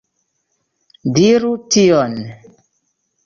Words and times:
Diru 1.17 1.51
tion. 1.75 2.17